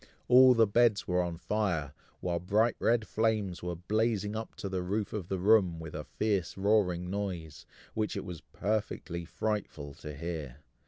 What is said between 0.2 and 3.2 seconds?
all the beds were on fire, while bright red